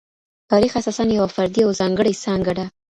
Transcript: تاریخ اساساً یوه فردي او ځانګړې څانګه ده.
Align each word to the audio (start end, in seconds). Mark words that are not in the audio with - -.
تاریخ 0.51 0.73
اساساً 0.77 1.03
یوه 1.17 1.29
فردي 1.35 1.61
او 1.63 1.71
ځانګړې 1.79 2.13
څانګه 2.23 2.51
ده. 2.57 2.65